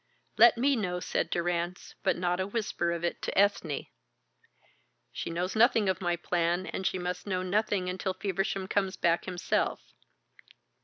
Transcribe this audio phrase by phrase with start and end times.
[0.35, 3.85] "Let me know," said Durrance, "but not a whisper of it to Ethne.
[5.11, 9.25] She knows nothing of my plan, and she must know nothing until Feversham comes back
[9.25, 9.93] himself.